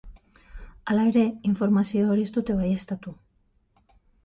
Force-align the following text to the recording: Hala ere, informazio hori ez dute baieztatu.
Hala 0.93 1.03
ere, 1.09 1.25
informazio 1.51 2.09
hori 2.15 2.27
ez 2.29 2.33
dute 2.39 2.57
baieztatu. 2.65 3.17